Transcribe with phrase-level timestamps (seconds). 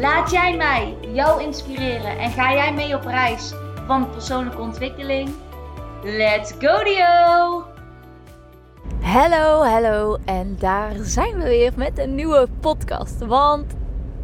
[0.00, 3.52] Laat jij mij jou inspireren en ga jij mee op reis
[3.86, 5.30] van persoonlijke ontwikkeling?
[6.02, 7.64] Let's go Dio!
[9.00, 13.18] Hallo, hallo en daar zijn we weer met een nieuwe podcast.
[13.18, 13.74] Want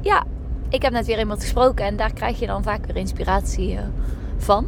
[0.00, 0.24] ja,
[0.68, 3.80] ik heb net weer iemand gesproken en daar krijg je dan vaak weer inspiratie uh,
[4.36, 4.66] van.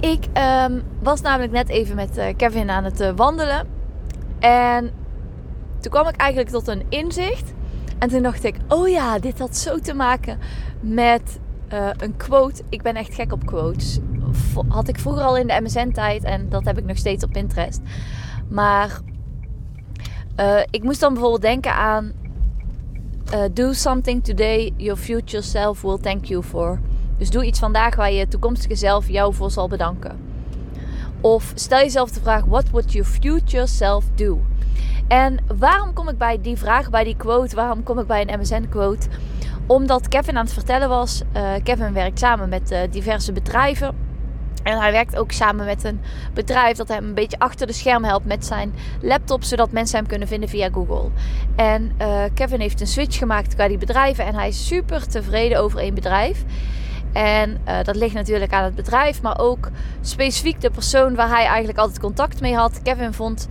[0.00, 0.26] Ik
[0.64, 3.66] um, was namelijk net even met uh, Kevin aan het uh, wandelen.
[4.38, 4.90] En
[5.80, 7.54] toen kwam ik eigenlijk tot een inzicht.
[7.98, 10.38] En toen dacht ik, oh ja, dit had zo te maken
[10.80, 11.38] met
[11.72, 12.62] uh, een quote.
[12.68, 13.98] Ik ben echt gek op quotes.
[14.68, 17.80] Had ik vroeger al in de MSN-tijd en dat heb ik nog steeds op Pinterest.
[18.48, 19.00] Maar
[20.40, 22.12] uh, ik moest dan bijvoorbeeld denken aan:
[23.34, 26.80] uh, Do something today your future self will thank you for.
[27.18, 30.18] Dus doe iets vandaag waar je toekomstige zelf jou voor zal bedanken.
[31.20, 34.40] Of stel jezelf de vraag: What would your future self do?
[35.08, 37.56] En waarom kom ik bij die vraag, bij die quote?
[37.56, 39.08] Waarom kom ik bij een MSN-quote?
[39.66, 41.22] Omdat Kevin aan het vertellen was.
[41.36, 43.94] Uh, Kevin werkt samen met uh, diverse bedrijven.
[44.62, 46.00] En hij werkt ook samen met een
[46.34, 50.06] bedrijf dat hem een beetje achter de scherm helpt met zijn laptop, zodat mensen hem
[50.06, 51.10] kunnen vinden via Google.
[51.56, 55.58] En uh, Kevin heeft een switch gemaakt qua die bedrijven en hij is super tevreden
[55.58, 56.44] over één bedrijf.
[57.12, 59.70] En dat ligt natuurlijk aan het bedrijf, maar ook
[60.00, 62.82] specifiek de persoon waar hij eigenlijk altijd contact mee had.
[62.82, 63.48] Kevin vond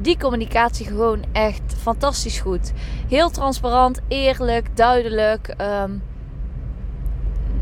[0.00, 2.72] die communicatie gewoon echt fantastisch goed.
[3.08, 5.54] Heel transparant, eerlijk, duidelijk.
[5.82, 6.02] Um,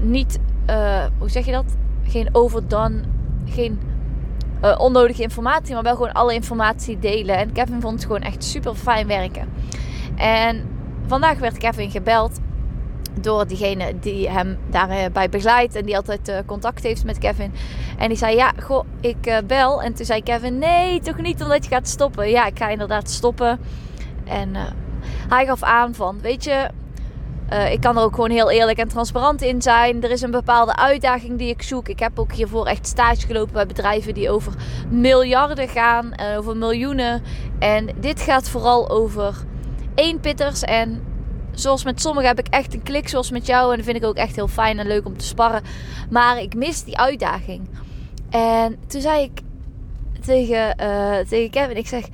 [0.00, 0.38] niet,
[0.70, 1.76] uh, hoe zeg je dat?
[2.04, 3.00] Geen overdone,
[3.44, 3.80] geen
[4.62, 7.36] uh, onnodige informatie, maar wel gewoon alle informatie delen.
[7.36, 9.48] En Kevin vond het gewoon echt super fijn werken.
[10.16, 10.69] En
[11.06, 12.38] vandaag werd Kevin gebeld
[13.21, 17.53] door diegene die hem daarbij begeleidt en die altijd uh, contact heeft met Kevin.
[17.99, 19.82] En die zei: Ja, goh, ik uh, bel.
[19.82, 22.31] En toen zei Kevin: Nee, toch niet omdat je gaat stoppen.
[22.31, 23.60] Ja, ik ga inderdaad stoppen.
[24.25, 24.60] En uh,
[25.28, 26.71] hij gaf aan van: Weet je,
[27.71, 30.03] ik kan er ook gewoon heel eerlijk en transparant in zijn.
[30.03, 31.88] Er is een bepaalde uitdaging die ik zoek.
[31.88, 34.53] Ik heb ook hiervoor echt stage gelopen bij bedrijven die over
[34.91, 37.22] miljarden gaan, over miljoenen.
[37.59, 39.34] En dit gaat vooral over
[39.94, 41.03] één pitters en
[41.56, 43.71] zoals met sommigen heb ik echt een klik zoals met jou.
[43.71, 45.62] En dat vind ik ook echt heel fijn en leuk om te sparren.
[46.11, 47.69] Maar ik mis die uitdaging.
[48.31, 49.41] En toen zei ik
[50.25, 52.05] tegen, uh, tegen Kevin, ik zeg...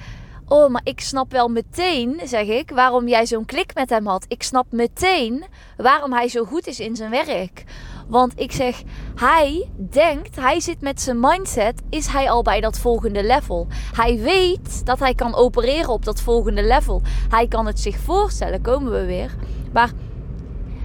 [0.52, 4.24] Oh, maar ik snap wel meteen, zeg ik, waarom jij zo'n klik met hem had.
[4.28, 5.44] Ik snap meteen
[5.76, 7.64] waarom hij zo goed is in zijn werk.
[8.08, 8.82] Want ik zeg,
[9.14, 13.66] hij denkt, hij zit met zijn mindset, is hij al bij dat volgende level.
[13.92, 17.02] Hij weet dat hij kan opereren op dat volgende level.
[17.28, 19.34] Hij kan het zich voorstellen, komen we weer.
[19.72, 19.90] Maar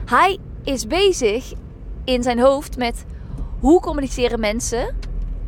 [0.06, 1.54] hij is bezig
[2.04, 3.06] in zijn hoofd met
[3.60, 4.96] hoe communiceren mensen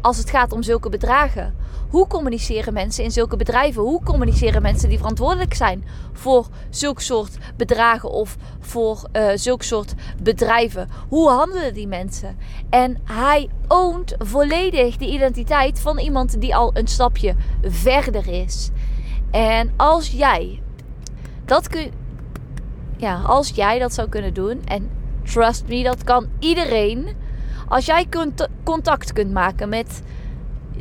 [0.02, 1.59] als het gaat om zulke bedragen.
[1.90, 3.82] Hoe communiceren mensen in zulke bedrijven?
[3.82, 5.84] Hoe communiceren mensen die verantwoordelijk zijn
[6.14, 10.90] voor zulk soort bedragen of voor uh, zulk soort bedrijven?
[11.08, 12.38] Hoe handelen die mensen?
[12.70, 18.70] En hij oont volledig de identiteit van iemand die al een stapje verder is.
[19.32, 20.62] En als jij
[21.46, 21.92] dat kun,
[22.98, 24.90] ja, als jij dat zou kunnen doen en
[25.24, 27.08] trust me, dat kan iedereen.
[27.68, 28.08] Als jij
[28.64, 30.02] contact kunt maken met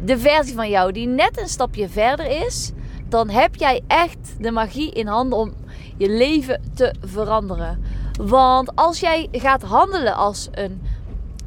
[0.02, 2.72] de versie van jou die net een stapje verder is,
[3.08, 5.54] dan heb jij echt de magie in handen om
[5.96, 7.84] je leven te veranderen.
[8.20, 10.82] Want als jij gaat handelen als een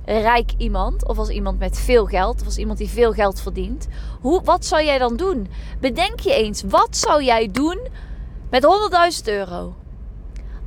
[0.06, 3.88] rijk iemand, of als iemand met veel geld, of als iemand die veel geld verdient,
[4.22, 5.47] hoe, wat zou jij dan doen?
[5.79, 7.79] Bedenk je eens, wat zou jij doen
[8.50, 8.63] met
[9.19, 9.75] 100.000 euro?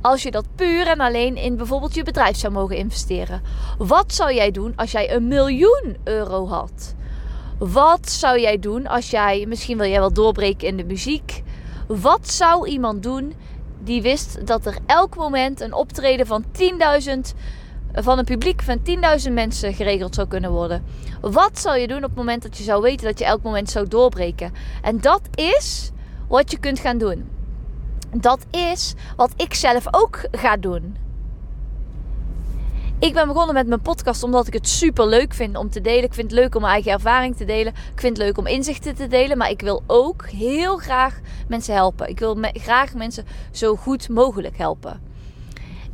[0.01, 3.41] Als je dat puur en alleen in bijvoorbeeld je bedrijf zou mogen investeren.
[3.77, 6.95] Wat zou jij doen als jij een miljoen euro had?
[7.57, 11.43] Wat zou jij doen als jij, misschien wil jij wel doorbreken in de muziek.
[11.87, 13.33] Wat zou iemand doen
[13.83, 17.37] die wist dat er elk moment een optreden van 10.000
[17.93, 18.79] van een publiek van
[19.27, 20.83] 10.000 mensen geregeld zou kunnen worden.
[21.21, 23.69] Wat zou je doen op het moment dat je zou weten dat je elk moment
[23.69, 24.53] zou doorbreken?
[24.81, 25.91] En dat is
[26.27, 27.29] wat je kunt gaan doen.
[28.11, 31.04] Dat is wat ik zelf ook ga doen.
[32.99, 36.03] Ik ben begonnen met mijn podcast omdat ik het super leuk vind om te delen.
[36.03, 37.73] Ik vind het leuk om mijn eigen ervaring te delen.
[37.73, 39.37] Ik vind het leuk om inzichten te delen.
[39.37, 42.09] Maar ik wil ook heel graag mensen helpen.
[42.09, 45.01] Ik wil graag mensen zo goed mogelijk helpen.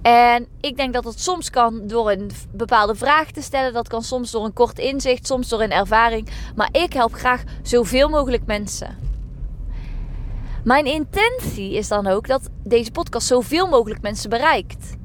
[0.01, 3.73] En ik denk dat het soms kan door een bepaalde vraag te stellen.
[3.73, 6.29] Dat kan soms door een kort inzicht, soms door een ervaring.
[6.55, 8.97] Maar ik help graag zoveel mogelijk mensen.
[10.63, 14.99] Mijn intentie is dan ook dat deze podcast zoveel mogelijk mensen bereikt.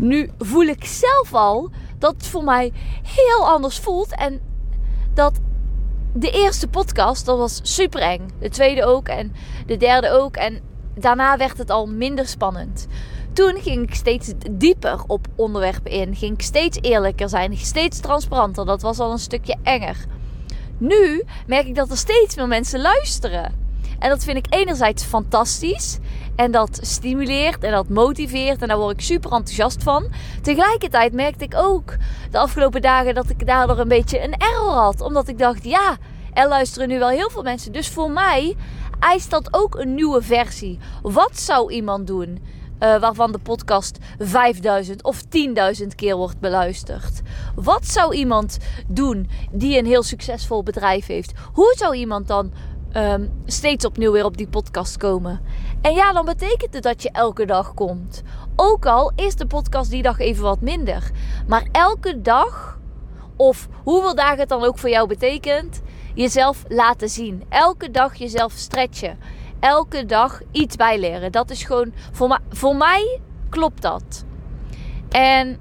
[0.00, 4.14] Nu voel ik zelf al dat het voor mij heel anders voelt.
[4.14, 4.40] En
[5.14, 5.40] dat
[6.12, 8.30] de eerste podcast, dat was super eng.
[8.38, 9.32] De tweede ook en
[9.66, 10.36] de derde ook.
[10.36, 10.60] En
[10.94, 12.86] daarna werd het al minder spannend.
[13.32, 16.16] Toen ging ik steeds dieper op onderwerpen in.
[16.16, 17.56] Ging ik steeds eerlijker zijn.
[17.56, 18.66] Steeds transparanter.
[18.66, 19.96] Dat was al een stukje enger.
[20.78, 23.59] Nu merk ik dat er steeds meer mensen luisteren.
[24.00, 25.98] En dat vind ik enerzijds fantastisch.
[26.36, 28.62] En dat stimuleert en dat motiveert.
[28.62, 30.08] En daar word ik super enthousiast van.
[30.42, 31.96] Tegelijkertijd merkte ik ook
[32.30, 35.00] de afgelopen dagen dat ik daardoor een beetje een error had.
[35.00, 35.96] Omdat ik dacht, ja,
[36.32, 37.72] er luisteren nu wel heel veel mensen.
[37.72, 38.56] Dus voor mij
[39.00, 40.78] eist dat ook een nieuwe versie.
[41.02, 42.58] Wat zou iemand doen?
[42.82, 45.22] Uh, waarvan de podcast 5000 of
[45.80, 47.20] 10.000 keer wordt beluisterd.
[47.54, 51.32] Wat zou iemand doen die een heel succesvol bedrijf heeft?
[51.52, 52.52] Hoe zou iemand dan
[52.96, 55.40] um, steeds opnieuw weer op die podcast komen?
[55.80, 58.22] En ja, dan betekent het dat je elke dag komt.
[58.56, 61.10] Ook al is de podcast die dag even wat minder.
[61.46, 62.78] Maar elke dag,
[63.36, 65.82] of hoeveel dagen het dan ook voor jou betekent,
[66.14, 67.44] jezelf laten zien.
[67.48, 69.18] Elke dag jezelf stretchen.
[69.60, 71.32] Elke dag iets bijleren.
[71.32, 74.24] Dat is gewoon, voor, voor mij klopt dat.
[75.08, 75.58] En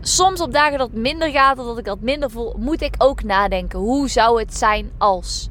[0.00, 3.22] soms op dagen dat het minder gaat, dat ik dat minder voel, moet ik ook
[3.22, 3.78] nadenken.
[3.78, 5.48] Hoe zou het zijn als?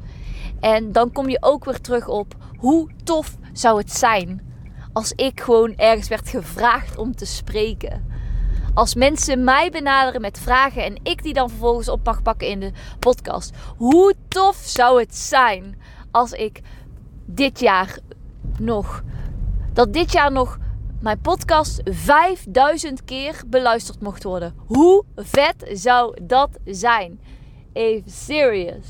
[0.60, 4.46] En dan kom je ook weer terug op hoe tof zou het zijn
[4.92, 8.14] als ik gewoon ergens werd gevraagd om te spreken.
[8.74, 12.60] Als mensen mij benaderen met vragen en ik die dan vervolgens op mag pakken in
[12.60, 13.54] de podcast.
[13.76, 15.78] Hoe tof zou het zijn
[16.10, 16.60] als ik
[17.24, 17.98] dit jaar
[18.58, 19.02] nog.
[19.72, 20.58] Dat dit jaar nog
[21.00, 24.54] mijn podcast 5000 keer beluisterd mocht worden.
[24.66, 27.20] Hoe vet zou dat zijn?
[27.72, 28.86] Even serious.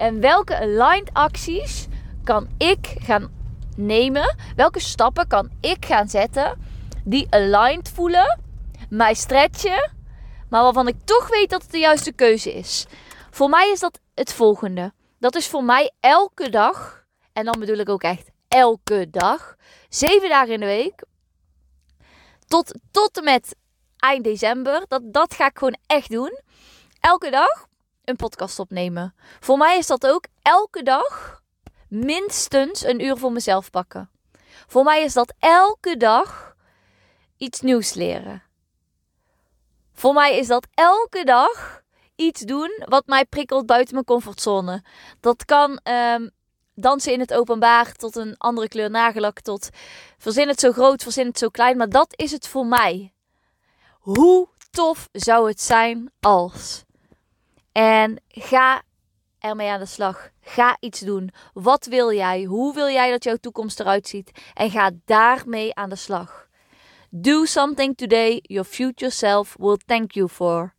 [0.00, 1.86] En welke aligned acties
[2.24, 3.30] kan ik gaan
[3.76, 4.36] nemen?
[4.56, 6.58] Welke stappen kan ik gaan zetten
[7.04, 8.40] die aligned voelen,
[8.88, 9.92] mij stretchen,
[10.48, 12.86] maar waarvan ik toch weet dat het de juiste keuze is?
[13.30, 14.92] Voor mij is dat het volgende.
[15.18, 19.56] Dat is voor mij elke dag, en dan bedoel ik ook echt elke dag,
[19.88, 21.04] zeven dagen in de week,
[22.46, 23.56] tot, tot en met
[23.96, 24.84] eind december.
[24.88, 26.40] Dat, dat ga ik gewoon echt doen.
[27.00, 27.68] Elke dag
[28.04, 29.14] een podcast opnemen.
[29.40, 31.42] Voor mij is dat ook elke dag
[31.88, 34.10] minstens een uur voor mezelf pakken.
[34.66, 36.54] Voor mij is dat elke dag
[37.36, 38.42] iets nieuws leren.
[39.92, 41.82] Voor mij is dat elke dag
[42.16, 44.84] iets doen wat mij prikkelt buiten mijn comfortzone.
[45.20, 46.30] Dat kan um,
[46.74, 49.68] dansen in het openbaar tot een andere kleur nagellak, tot
[50.18, 51.76] verzin het zo groot, verzin het zo klein.
[51.76, 53.12] Maar dat is het voor mij.
[53.90, 56.84] Hoe tof zou het zijn als?
[57.72, 58.82] En ga
[59.38, 60.30] ermee aan de slag.
[60.40, 61.30] Ga iets doen.
[61.52, 62.44] Wat wil jij?
[62.44, 64.30] Hoe wil jij dat jouw toekomst eruit ziet?
[64.54, 66.48] En ga daarmee aan de slag.
[67.10, 70.74] Do something today your future self will thank you for.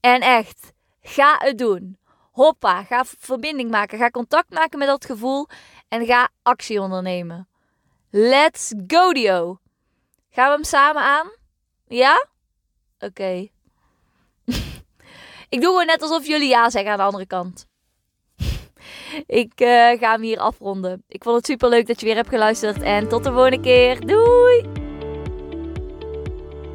[0.00, 0.72] En echt,
[1.02, 1.98] ga het doen.
[2.32, 3.98] Hoppa, ga verbinding maken.
[3.98, 5.48] Ga contact maken met dat gevoel.
[5.88, 7.48] En ga actie ondernemen.
[8.10, 9.60] Let's go, Dio.
[10.30, 11.30] Gaan we hem samen aan?
[11.86, 12.26] Ja?
[12.98, 13.48] Oké.
[15.52, 17.66] Ik doe gewoon net alsof jullie ja zeggen aan de andere kant.
[19.42, 21.04] Ik uh, ga hem hier afronden.
[21.08, 22.82] Ik vond het super leuk dat je weer hebt geluisterd.
[22.82, 24.06] En tot de volgende keer.
[24.06, 24.66] Doei!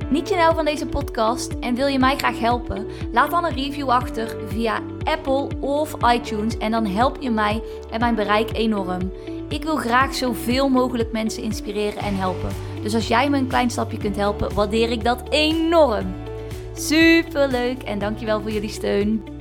[0.09, 2.87] Niet je nou van deze podcast en wil je mij graag helpen?
[3.11, 7.99] Laat dan een review achter via Apple of iTunes en dan help je mij en
[7.99, 9.11] mijn bereik enorm.
[9.49, 12.49] Ik wil graag zoveel mogelijk mensen inspireren en helpen.
[12.81, 16.26] Dus als jij me een klein stapje kunt helpen, waardeer ik dat enorm.
[16.77, 19.36] Super leuk en dankjewel voor jullie steun.